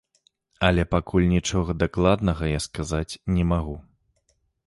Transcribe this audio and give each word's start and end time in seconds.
Але 0.67 0.85
пакуль 0.93 1.27
нічога 1.33 1.75
дакладнага 1.83 2.43
я 2.57 2.65
сказаць 2.67 3.19
не 3.35 3.43
магу. 3.53 3.75